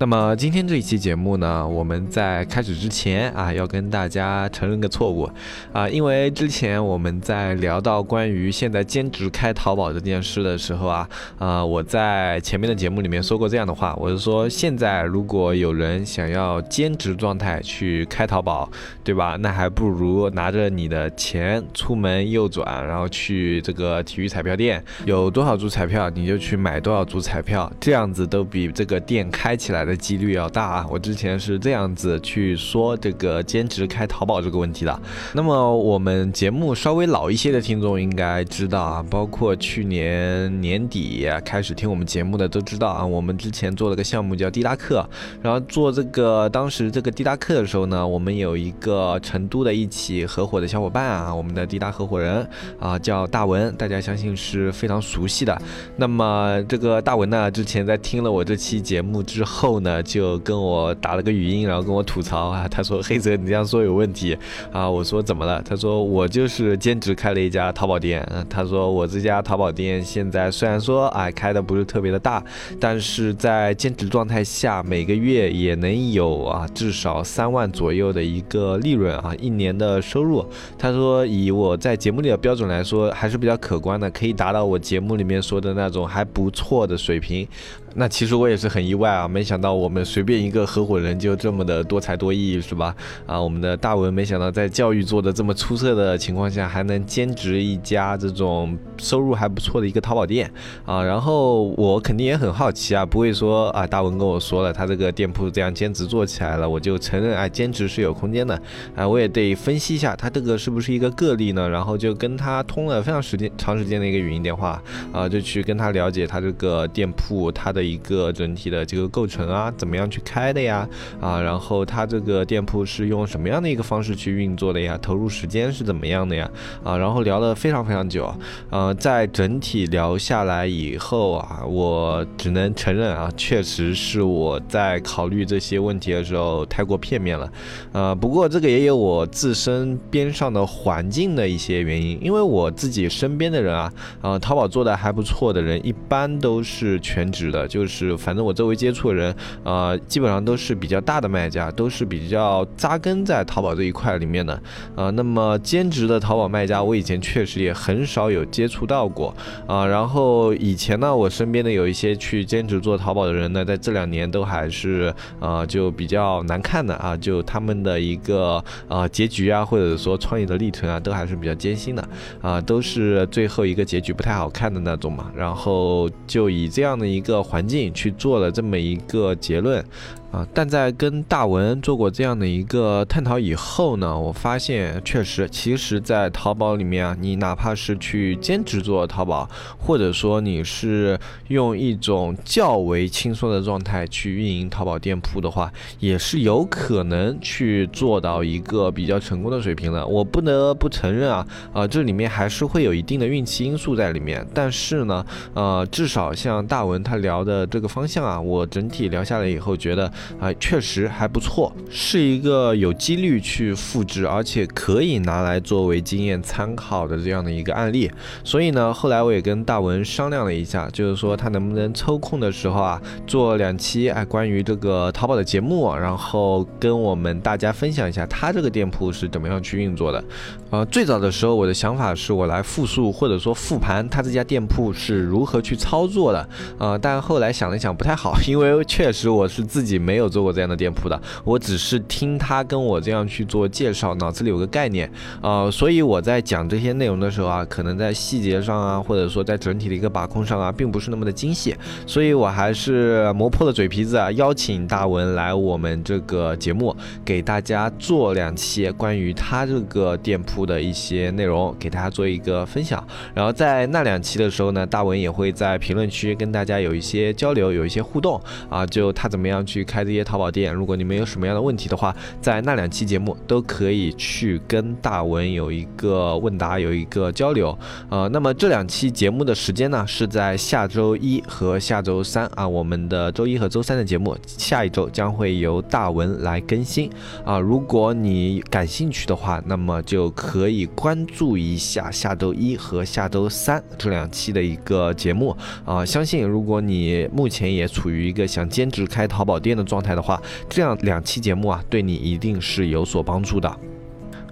[0.00, 5.30] 那么今天这一期节目呢，我们在开始之前啊，要跟大家承认个错误
[5.72, 18.68] 啊，因为之前我们在聊到关于现在兼职开淘宝这件事的时候啊，啊，我在前面的节目里面说过这样的话，我是说现在如果有人想要兼职状态去开淘宝，
[19.04, 19.36] 对吧？
[19.38, 29.83] 那还不如拿着你的钱出门右转，然后去这个体育彩票店，有多少注彩票你就去买多少注彩票，这样子都比这个店开起来。
[29.84, 30.86] 的几率要大啊！
[30.90, 35.00] 我之前是这样子去说这个兼职开淘宝这个问题的。
[35.32, 45.06] 那么我们节目稍微老一些的听众应该知道啊，包括去年年底开始听我们节目的都知道啊，我们之前做了个项目叫滴答课，
[45.42, 55.60] 然后做这个当时这个滴答课的时候呢，我们有一个成都的一起合伙的小伙伴啊，我们的滴答合伙人啊叫大文，大家相信是非常熟悉的。
[55.96, 59.73] 那么这个大文呢，之前在听了我这期节目之后。
[59.74, 64.36] 后呢，就跟我打了个语音，然后跟我吐槽啊，他说黑泽你这样说有问题
[64.70, 65.60] 啊，我说怎么了？
[65.62, 72.42] 他说我就是兼职开了一家淘宝店，他说我这家淘宝店现在虽然说啊开的不是特别的大，
[72.78, 80.46] 但是在兼职状态下，每个月也能有啊至少三万左右的一个利润啊，一年的收入。
[80.78, 87.48] 他说以我在节目里的标准来说，还是比较可观的，可以达到我节目里面说的那种还不错的水平。
[87.96, 92.94] 那其实我也是很意外啊，没想到我们随便一个合伙人就这么的多才多艺，是吧？
[93.24, 100.50] 啊，我们的大文没想到在教育做的这么出色的情况下，还能兼职一家这种收入还不错的一个淘宝店
[100.84, 101.04] 啊。
[101.04, 108.60] 然后我肯定也很好奇啊，不会说啊，大文跟我说了他这个店铺这样兼职做起来了，我就承认啊，兼职是有空间的
[108.96, 109.06] 啊。
[109.06, 111.68] 我也得分析一下他这个是不是一个个例呢？
[111.68, 117.83] 然后就跟他通了非常时间长时间的一个语音电话啊，就去跟他了解他这个店铺他的。
[117.84, 120.88] 一个整体的这个构成啊，怎么样去开的呀？
[121.20, 124.98] 啊，然后它这个店铺是用什么样的一个方式去运作的呀？
[125.00, 126.50] 投入时间是怎么样的呀？
[126.82, 128.34] 啊，然后聊了非常非常久，
[128.70, 137.52] 呃，在整体聊下来以后啊，我只能承认啊，确实是我在考虑这些问题的时候太过片面了，
[137.92, 147.66] 呃，不过这个也有我自身边上的环境的一些原因，因为我自己身边的人啊，啊，淘宝做的还不错的人，一般都是全职的。
[147.74, 154.62] 就是，反正我周围接触的人，呃，基本上都是比较大的卖家，都是比较扎根在淘宝这一块里面的，
[154.94, 159.34] 呃，那么兼职的淘宝卖家，我以前确实也很少有接触到过，
[159.66, 172.08] 啊，然后以前呢，我身边的有一些去兼职做淘宝的人呢，在这两年都还是，呃，就比较难看的啊，就他们的一个呃结局啊，或者说创业的历程啊，都还是比较艰辛的，
[172.40, 177.63] 啊，都是最后一个结局不太好看的那种嘛，然后就以这样的一个环。
[177.90, 179.84] 去做了这么一个结论。
[180.34, 200.04] 啊，但在跟大文做过这样的一个探讨以后呢，我发现确实，其实，在淘宝里面啊，你哪怕是去兼职做淘宝，或者说你是用一种较为轻松的状态去运营淘宝店铺的话，也是有可能去做到一个比较成功的水平的。
[200.04, 204.44] 我不得不承认啊，啊，这里面还是会有一定的运气因素在里面。
[204.52, 205.24] 但是呢，
[205.54, 210.10] 呃，至少像大文他聊的这个方向啊，我整体聊下来以后觉得。
[210.40, 218.10] 啊，确实还不错，是一个有几率去复制，而且可以拿来作为经验参考的这样的一个案例。
[218.42, 230.24] 所以呢，后来我也跟大文商量了一下，就是说他能不能抽空的时候啊，做两期哎关于这个淘宝的节目，然后跟我们大家分享一下他这个店铺是怎么样去运作的。
[230.70, 236.48] 呃，最早的时候我的想法是我来复述或者说复盘他这家店铺是如何去操作的，
[236.78, 240.13] 呃，但后来想了想不太好，因为确实我是自己没。
[240.14, 245.10] 没有做过这样的店铺的，我只是听他跟我这样去做介绍，脑子里有个概念，
[245.42, 251.74] 呃，所以我在讲这些内容的时候啊，可能在细节上啊，或者说在整体的一个把控上啊，并不是那么的精细，
[252.06, 256.94] 所以我还是磨破了嘴皮子啊，邀请大文来我们这个节目，
[257.24, 263.04] 给大家做两期关于他这个店铺的一些内容，给大家做一个分享。
[263.34, 270.04] 然后在那两期的时候呢，大文也会在评论区跟大家有一些交流，有一些互动啊，就他怎么样去看。
[270.04, 277.78] 开这些淘宝店，如果你们有什么样的问题的话，在那两期节目都可以去跟大文有一个问答，有一个交流。
[278.08, 287.08] 呃，那么这两期节目的时间呢，是在下周一和下周三啊，我们的周一和周三的节目，下一周将会由大文来更新
[287.44, 287.60] 啊。
[287.60, 296.04] 如果你感兴趣的话，那么就可以关注一下下周一和下周三这两期的一个节目啊。
[296.04, 303.72] 相信如果你目前也处于一个想兼职开淘宝店的状态的话，这样两期节目啊，对你一定是有所帮助的。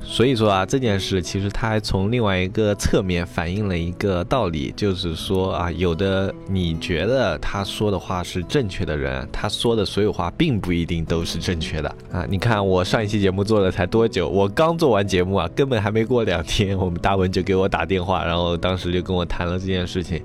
[0.05, 12.27] 所以说啊，这件事其实它还从另外一个侧面反映了一个道理，就是说啊，有的你觉得他说的话是正确的人，他说的所有话并不一定都是正确的啊。
[12.29, 20.21] 你看我上一期节目做了才多久，我刚做完节目啊，根本还没过两天，我们大文就给我打电话，然后当时就跟我谈了这件事情。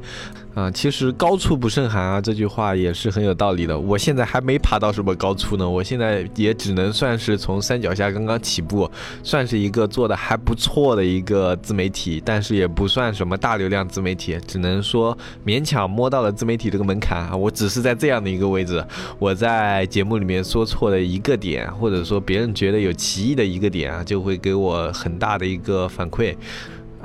[0.57, 3.77] 啊，其实高处不胜寒啊，这句话也是很有道理的。
[3.77, 8.89] 我现在还没爬到什么高处呢，我现在也只能算是从山脚下刚刚起步，
[9.21, 15.15] 算是一个做的还不错的一个自媒体，但是也不算什么大流量自媒体，只能说
[15.45, 17.35] 勉强摸到了自媒体这个门槛啊。
[17.35, 18.83] 我只是在这样的一个位置，
[19.19, 26.35] 我在节目里面说错的一个点，或者说别人觉得有歧义的一个点啊，就会给我很大的一个反馈。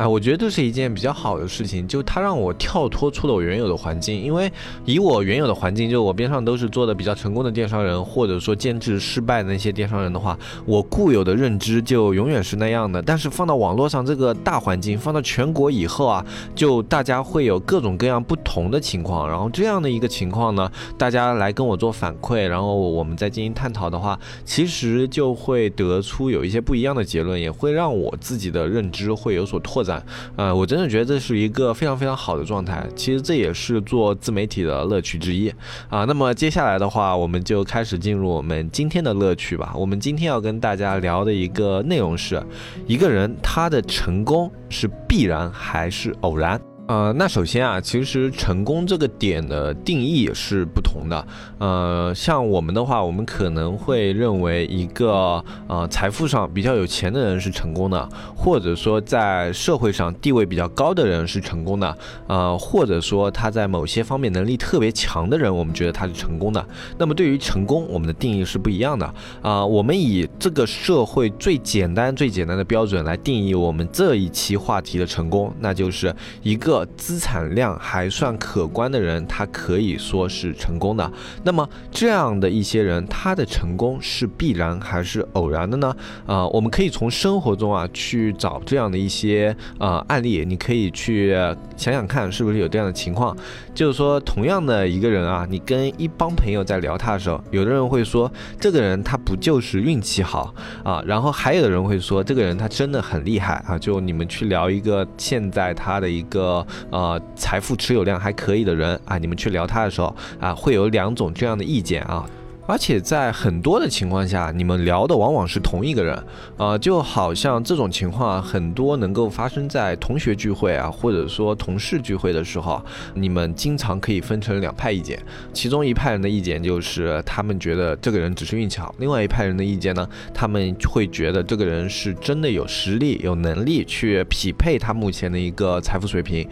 [0.03, 4.51] 啊，我觉得这是一件比较好的事情，就它让我跳脱出了我原有的环境，因为
[4.85, 13.01] 以我原有的环境，就我边上都是做的比较成功的电商人，或者说兼职失败的那些电商人的话，我固有的认知就永远是那样的。
[13.03, 29.83] 但是放到网络上这个大环境，放到全国以后啊，就大家会有各种各样不同的情况，然后这样的一个情况呢，大家来跟我做反馈，然后我们再进行探讨的话，其实就会得出有一些不一样的结论，也会让我自己的认知会有所拓。
[29.83, 29.92] 展，
[30.37, 32.87] 呃，我真的觉得这是一个非常非常好的状态。
[32.95, 35.53] 其实这也是做自媒体的乐趣之一
[35.89, 36.05] 啊。
[36.05, 39.73] 那么接下来的话，我们就开始进入我们今天的乐趣吧。
[39.75, 42.43] 我们今天要跟大家聊的一个内容是，
[42.87, 46.61] 一个人他的成功是必然还是偶然？
[46.89, 51.27] 呃，那首先啊，其实成功这个点的定义是不同的。
[51.59, 58.07] 呃，像我们的话，我们可能会认为一个呃财富上比较有钱的人是成功的，
[58.37, 61.97] 或者说在社会上地位比较高的人是成功的，
[62.27, 66.67] 呃，或者说他在某些方面能力特别强的人，我们觉得他是成功的。
[66.99, 69.65] 那么对于成功，我们的定义是不一样的啊。
[69.65, 76.72] 我们以这个社会最简单、最简单的标准来定义我们这一期话题的成功，那就是一个。
[76.73, 81.13] 个资产量还算可观的人，他可以说是成功的。
[81.45, 85.95] 那么这样的一些人，他的成功是必然还是偶然的呢？
[86.25, 91.35] 啊，我们可以从生活中啊去找这样的一些呃案例，你可以去
[91.77, 93.37] 想想看，是不是有这样的情况？
[93.75, 101.03] 就是说，同样的一个人啊，你跟一帮朋友在聊他的时候，有的人会说这个人他不就是运气好啊？
[101.07, 103.79] 然后还有的人会说这个人他真的很厉害啊！
[103.79, 106.62] 就你们去聊一个现在他的一个。
[106.91, 112.25] 呃，财富持有量还可以的人啊，你们去聊他的时候啊，会有两种这样的意见啊。
[112.67, 116.17] 而且在很多的情况下，你们聊的往往是同一个人，
[116.57, 122.83] 啊，就好像这种情况很多能够发生在同学聚会啊，或者说同事聚会的时候，
[123.15, 125.21] 你们经常可以分成两派意见，
[125.53, 136.49] 其中一派人的意见就是他们觉得这个人只是运气好，另外一派人的意见呢，他们会觉得这个人是真的有实力、有能力去匹配他目前的一个财富水平。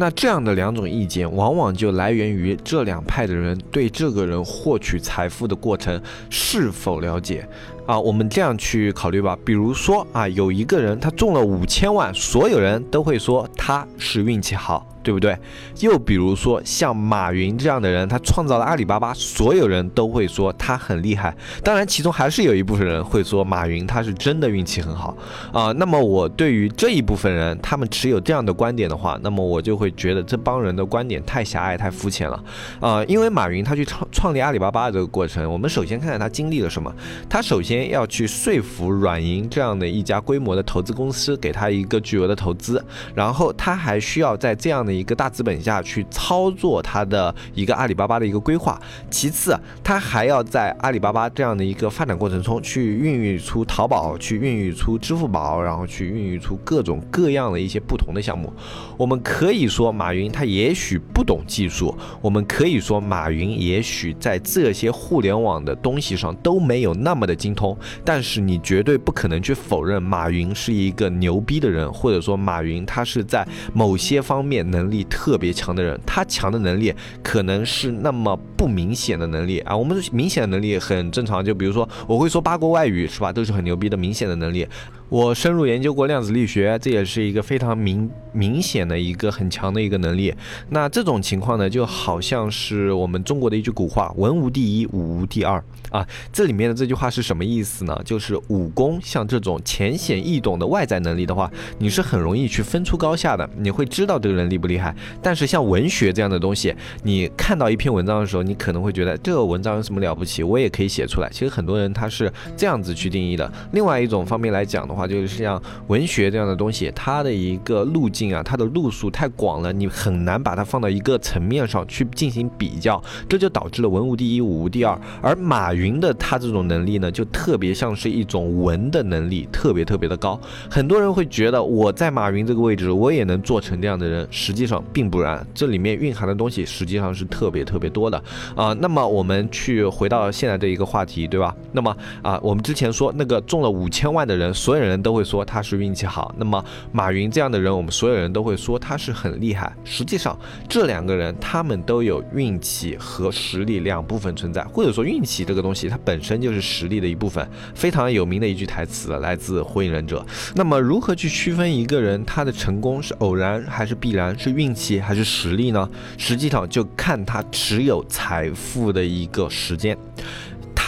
[0.00, 6.00] 那这样的两种意见，往往就来源于这两派的人对这个人获取财富的过程
[6.30, 7.44] 是否了解
[7.84, 7.98] 啊？
[7.98, 14.86] 我们这样去考虑吧，比如说啊，有一个人他中了五千万，所有人都会说他是运气好。
[15.02, 15.36] 对不对？
[15.80, 21.34] 又比如说像马云这样的人，他创造了阿里巴巴，所有人都会说他很厉害。
[21.62, 25.16] 当然，其中还是有一部分人会说马云他是真的运气很好
[25.52, 25.72] 啊。
[25.72, 32.44] 那么我对于这一部分人，他们持有这样的观点的话，那么我就会觉得这帮人的观点太狭隘、太肤浅了
[32.80, 33.02] 啊。
[33.04, 36.92] 因为马云他去创创立阿里巴巴的这个过程，我们首先看看他经历了什么。
[37.30, 44.97] 他首先要去说服软银这样的一家规模的投资公司给他一个巨额的投资，然后他还需要在这样的。
[44.98, 58.52] 一个大资本下去操作他的一个阿里巴巴的一个规划，其次他还要在阿里巴巴这样的一个发展过程中去孕育出淘宝，去孕育出支付宝，然后去孕育出各种各样的一些不同的项目。
[58.96, 74.77] 我们可以说马云他也许不懂技术，我们可以说马云也许在这些互联网的东西上都没有那么的精通，但是你绝对不可能去否认马云是一个牛逼的人，或者说马云他是在某些方面能。
[74.78, 79.76] 能力特别强的人，他强的能力可能是那么不明显的能力啊。
[79.76, 83.32] 我们明显的能力很正常，就比如说我会说八国外语，是吧？
[83.32, 84.66] 都是很牛逼的明显的能力。
[85.08, 90.34] 我深入研究过量子力学，这也是一个非常明明显的一个很强的一个能力。
[90.68, 97.98] 那这种情况呢，就好像是我们中国的一句古话：“文无第一，武无第二。”啊，这里面的这句话是什么意思呢？
[98.04, 104.94] 就是武功像这种浅显易懂的外在能力的话，你是很容易去分出高下的，你会知道这个人厉不厉害。
[105.22, 106.74] 但是像文学这样的东西，
[107.04, 111.30] 你看到一篇文章的时候，你可能会觉得这个文章有什么了不起，我也可以写出来。
[111.32, 113.50] 其实很多人他是这样子去定义的。
[113.72, 124.98] 另外一种方面来讲的，话就是像文学这样的东西，它的一个路径啊，它的路数太广了，你很难把它放到一个层面上去进行比较，这就导致了文无第一，武无第二。
[125.22, 130.38] 而马云的他这种能力呢，就特别像是一种文的能力，特别特别的高。
[130.70, 138.22] 很多人会觉得我在马云这个位置，我也能做成这样的人，实际上并不然，这里面蕴含的东西实际上是特别特别多的
[138.54, 138.72] 啊。
[138.80, 141.54] 那么我们去回到现在这一个话题，对吧？
[141.72, 145.28] 那么啊，我们之前说那个中了五千万的人，所有人人都会。
[145.28, 149.70] 说他是运气好，那么马云这样的人，我们所有人都会说他是很厉害。
[149.84, 150.34] 实际上，
[150.66, 157.46] 这两个人他们都有运气和实力两部分存在，或者说运气这个东西它本身就是实力的一部分。
[157.74, 160.24] 非常有名的一句台词来自《火影忍者》。
[160.54, 165.86] 那么，如何去区分一个人他的成功是偶然还是必然，是运气还是实力呢？
[166.16, 169.94] 实际上就看他持有财富的一个时间。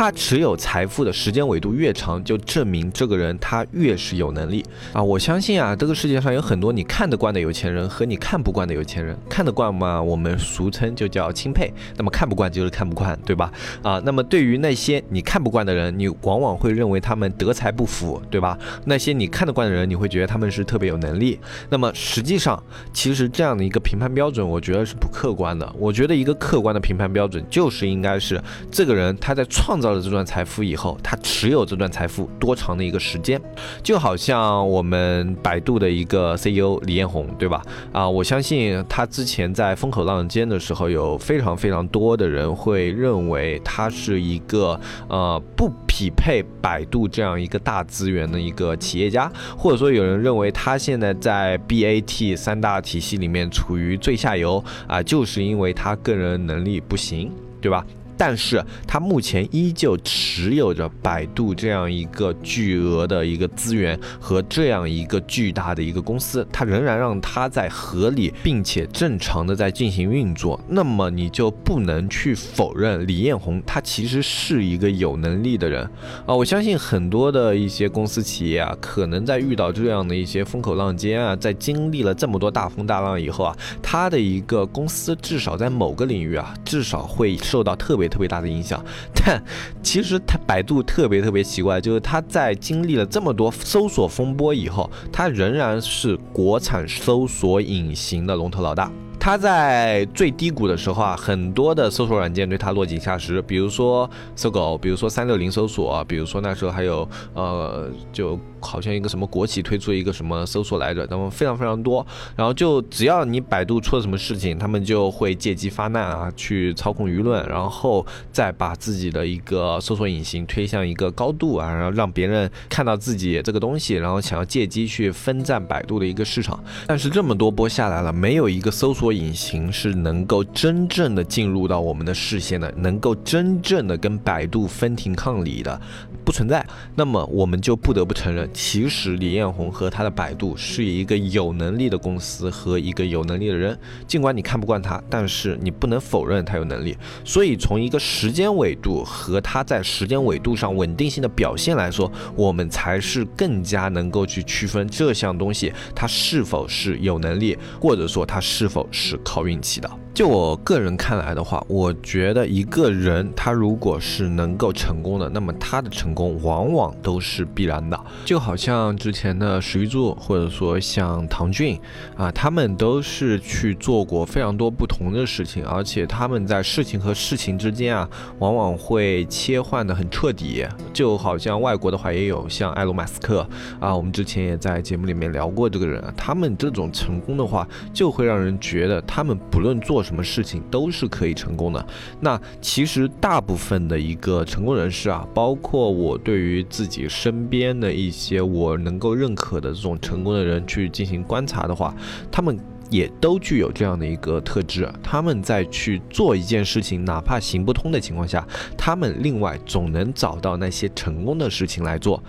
[0.00, 4.64] 他持有财富的时间维度越长，就证明这个人他越是有能力
[4.94, 5.02] 啊！
[5.02, 9.14] 我相信啊，这个世界上有很多你看得惯的有钱人和你看不惯的有钱人。
[9.28, 13.52] 看得惯嘛，我们俗称就叫钦佩；那么看不惯就是看不惯，对吧？
[13.82, 18.58] 啊，那么对于那些你看不惯的人，你往往会认为他们德才不符，对吧？
[18.86, 21.38] 那些你看得惯的人，你会觉得他们是特别有能力。
[21.68, 22.58] 那么实际上，
[22.94, 25.70] 其实这样的一个评判标准，我觉得是不客观的。
[25.78, 29.89] 我觉得一个客观的评判标准就是应该是这个人他在创造。
[29.90, 33.40] 到了这段财富以后，他持有这段财富多长的一个时间，
[33.82, 37.60] 就好像我们百度的一个 CEO 李彦宏，对吧？
[37.90, 49.28] 啊，我相信他之前在风口浪尖的时候，有非常非常多的人会认为他是一个呃不匹配百度这样一个大资源的一个企业家，
[49.58, 57.84] 或者说有人认为他现在在 BAT 三大体系里面处于最下游啊，就是因为他个人能力不行，对吧？
[58.20, 70.60] 但是他目前依旧持有着百度这样一个巨额的一个资源和这样一个巨大的一个公司，他仍然让他在合理并且正常的在进行运作。
[70.68, 75.82] 那么你就不能去否认李彦宏他其实是一个有能力的人
[76.26, 76.34] 啊！
[76.34, 88.09] 我相信很多的一些公司企业啊，可能在遇到这样的一些风口浪尖啊，在经历了这么多大风大浪以后啊，他的一个公司至少在某个领域啊，至少会受到特别。
[88.10, 89.42] 特别大的影响， 但
[89.82, 98.90] 其实它百度特别特别奇怪，就是它在经历了这么多搜索风波以后，它仍然是国产搜索引擎的龙头老大。
[99.22, 112.06] 它在最低谷的时候啊，很多的搜索软件对它落井下石，比如说搜狗，比如说三六零搜索，比如说那时候还有呃，就好像一个什么国企推出一个什么搜索来着，那么非常非常多。
[112.34, 126.58] 然后就只要你百度出了什么事情，他们就会借机发难啊，去操控舆论，然后再把自己的一个搜索引擎推向一个高度啊，然后让别人看到自己这个东西，然后想要借机去分占百度的一个市场。
[126.86, 129.10] 但是这么多波下来了，没有一个搜索。
[129.10, 135.80] 引擎是能够真正的进入到我们的视线的，能够真正的跟百度分庭抗礼的，
[136.24, 136.64] 不存在。
[136.94, 143.78] 那么我们就不得不承认，其实李彦宏和他的百度是一个有能力的公司和一个有能力的人。
[144.06, 146.96] 尽管你看不惯他，但是你不能否认他有能力。
[147.24, 158.80] 所以从一个时间维度和他在时间维度上稳定性的表现来说，我们才是更加能够去区分这项东西它是否是有能力，或者说它是否。
[158.92, 159.99] 是靠运气的。
[160.12, 167.98] 就我个人看来的话，我觉得一个人他如果是能够成功的，那么他的成功往往都是必然的。
[168.24, 171.80] 就好像之前的史玉柱，或者说像唐骏
[172.16, 178.06] 啊，他们都是去做过非常多不同的事情，而且他们在事情和事情之间啊，
[178.40, 180.66] 往往会切换的很彻底。
[180.92, 183.48] 就好像外国的话也有像埃隆·马斯克
[183.78, 190.00] 啊，我们之前也在节目里面聊过这个人，他们这种成功的话，就会让人觉得他们不论做。
[190.10, 191.86] 什么事情都是可以成功的。
[192.20, 201.94] 那其实大部分的一个成功人士啊，包括我对于自己身边的一些我能够认可的这种成功的人去进行观察的话，
[202.32, 202.58] 他们。
[202.90, 208.44] 也都具有这样的一个特质，他们在去做一件事情，哪怕行不通的情况下，
[208.76, 212.20] 他们另外总能找到那些成功的事情来做。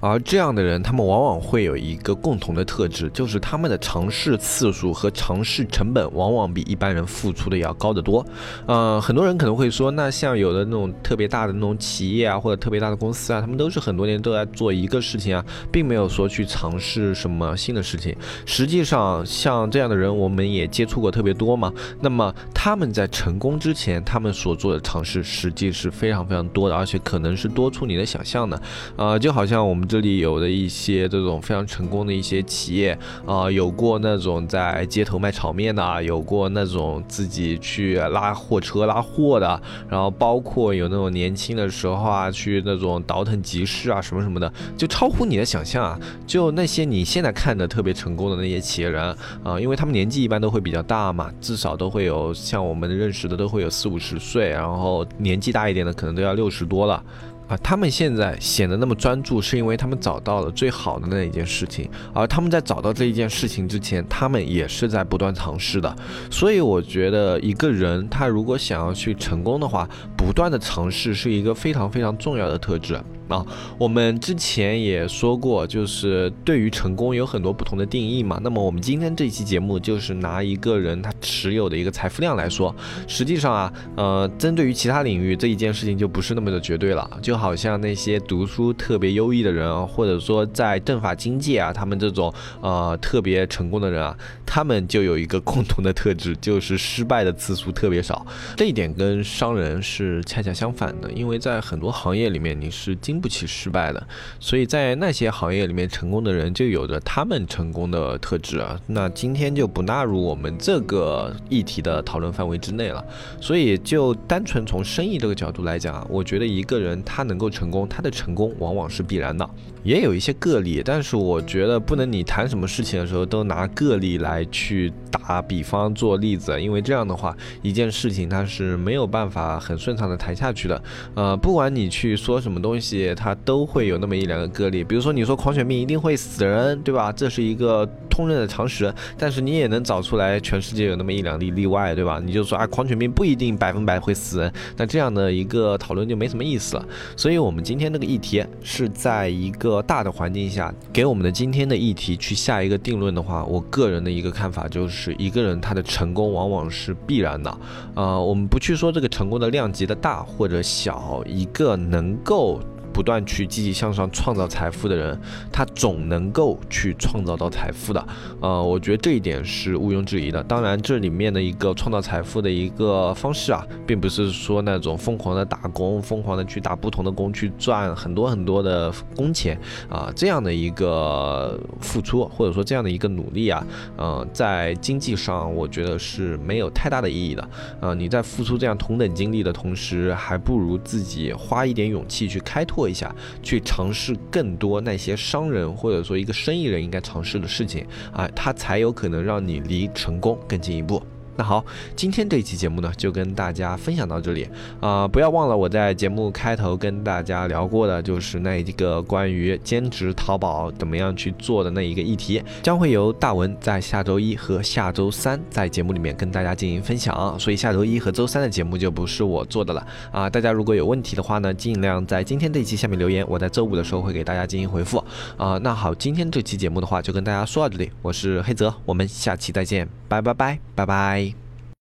[0.00, 8.24] 而这样的人，他们往往会有一个共同的特质，就是他们的尝试次数和尝试成本往往比一般人付出的要高得多。
[8.64, 18.16] 呃，很多人可能会说，那像有的那种特别大的那种企业啊，或者特别大的公司啊，他们都是很多年都在做一个事情啊，并没有说去尝试什么新的事情。
[18.46, 21.70] 实际上，像这样的人，我们也接触过特别多嘛。
[22.00, 28.62] 那么他们在成功之前，他们所做的尝试，实际是非常非常多的，而且可能是多出你的想象的。
[28.96, 29.89] 呃，就好像我们。
[29.90, 45.98] 这里有的一些这种非常成功的一些企业啊，有过那种在街头卖炒面的，有过那种自己去拉货车拉货的，然后包括有那种年轻的时候啊，去那种倒腾集市啊什么什么的，就超乎你的想象啊！
[46.24, 49.02] 就那些你现在看的特别成功的那些企业人
[49.42, 57.02] 啊，因为他们年纪一般都会比较大嘛，至少都会有像我们认识的都会有四五十岁，然后年纪大一点的可能都要六十多了。
[57.50, 65.92] 啊，他们现在显得那么专注，是因为他们找到了最好的那一件事情，而他们在找到这一件事情之前，他们也是在不断尝试的。
[66.30, 69.88] 所以我觉得一个人他如果想要去成功的话，
[70.20, 73.00] 不断的尝试是一个非常非常重要的特质。
[73.28, 73.46] 啊，
[73.78, 78.40] 我们之前也说过，就是对于成功有很多不同的定义嘛。
[78.42, 82.74] 那么我们今天这期节目就是拿一个人他持有的一个财富量来说，
[83.06, 87.08] 实际上啊，呃，针对于其他领域这一件事情就不是那么的绝对了。
[87.22, 94.12] 就好像那些读书特别优异的人啊，或者说在政法经济啊，他们这种呃特别成功的人啊，
[94.44, 98.26] 他们就有一个共同的特质，就是失败的次数特别少。
[98.56, 104.06] 这一点跟商人是是恰恰相反的，因为在很多行业里面你是经不起失败的，
[104.38, 108.78] 所以在那些行业里面成功的人就有着他们成功的特质啊。
[108.86, 113.04] 那今天就不纳入我们这个议题的讨论范围之内了。
[113.40, 119.48] 所以就单纯从生意这个角度来讲，我觉得一个人他能够成功，他的成功往往是必然的。
[119.82, 130.82] 也有一些个例，但是我觉得不能你谈什么事情的时候都拿个例来去打比方做例子，因为这样的话一件事情它是没有办法很顺畅的谈下去的。
[131.14, 133.00] 呃，不管你去说什么东西。
[133.16, 137.12] 它都会有那么一两个个例，比如说你说狂犬病一定会死人，对吧？
[137.12, 142.20] 这是一个通认的常识，但是你也能找出来全世界有那么一两例例外，对吧？
[142.24, 146.88] 你就说啊，狂犬病不一定百分百会死人，那这样的一个讨论就没什么意思了。
[147.16, 157.58] 所以，我们今天这个议题是在一个个大的环境下给我们的今天的议题去下一个定论的话，我个人的一个看法就是，一个人他的成功往往是必然的。
[157.94, 162.60] 呃，我们不去说这个成功的量级的大或者小，一个能够。
[162.92, 165.18] 不断去积极向上创造财富的人，
[165.52, 168.06] 他总能够去创造到财富的。
[168.40, 170.42] 呃，我觉得这一点是毋庸置疑的。
[170.44, 179.56] 当然，这里面的一个创造财富的一个方式啊，并不是说那种疯狂的打工，疯狂的去打不同的工，去赚很多很多的工钱
[179.88, 183.64] 啊，这样的一个付出或者说这样的一个努力啊，
[183.96, 187.48] 呃，在经济上我觉得是没有太大的意义的。
[187.80, 192.79] 呃，你在付出这样同等精力的同时，还不如自己花一点勇气去开拓。
[192.80, 201.02] 做一下，去尝试更多那些商人或者说一个生意人应该尝试的事情啊，他才有可能让你离成功更进一步。
[201.40, 201.64] 那好，
[201.96, 204.46] 今天这一期节目呢，就跟大家分享到这里
[204.78, 205.08] 啊！
[205.08, 217.38] 不要忘了我在节目开头跟大家聊过的，就是那一个关于兼职淘宝怎么样去做的那一个议题，将会由大文在下周一和下周三在节目里面跟大家进行分享。
[217.40, 220.28] 所以下周一和周三的节目就不是我做的了啊！
[220.28, 225.02] 大家如果有问题的话呢，尽量在今天这一期下面留言，我在周五的时候会给大家进行回复
[225.38, 225.56] 啊！
[225.62, 231.29] 那好，今天这期节目的话就跟大家说到这里，我是黑泽，我们下期再见，拜拜拜拜拜。